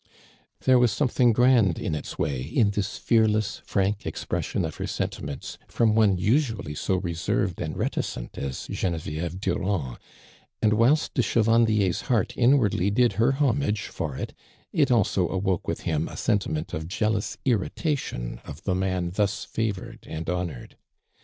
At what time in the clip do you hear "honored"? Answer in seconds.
20.31-20.77